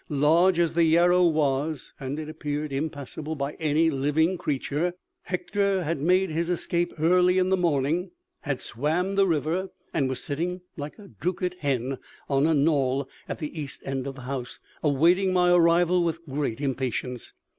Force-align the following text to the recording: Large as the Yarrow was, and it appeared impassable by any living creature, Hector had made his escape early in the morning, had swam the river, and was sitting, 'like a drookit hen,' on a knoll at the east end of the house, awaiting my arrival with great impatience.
Large 0.09 0.57
as 0.57 0.73
the 0.73 0.83
Yarrow 0.85 1.27
was, 1.27 1.93
and 1.99 2.17
it 2.17 2.27
appeared 2.27 2.73
impassable 2.73 3.35
by 3.35 3.53
any 3.59 3.91
living 3.91 4.35
creature, 4.35 4.93
Hector 5.25 5.83
had 5.83 6.01
made 6.01 6.31
his 6.31 6.49
escape 6.49 6.91
early 6.97 7.37
in 7.37 7.49
the 7.49 7.55
morning, 7.55 8.09
had 8.39 8.61
swam 8.61 9.13
the 9.13 9.27
river, 9.27 9.69
and 9.93 10.09
was 10.09 10.23
sitting, 10.23 10.61
'like 10.75 10.97
a 10.97 11.07
drookit 11.09 11.59
hen,' 11.59 11.99
on 12.27 12.47
a 12.47 12.55
knoll 12.55 13.07
at 13.29 13.37
the 13.37 13.55
east 13.61 13.83
end 13.85 14.07
of 14.07 14.15
the 14.15 14.21
house, 14.21 14.59
awaiting 14.81 15.33
my 15.33 15.51
arrival 15.53 16.03
with 16.03 16.25
great 16.25 16.59
impatience. 16.59 17.35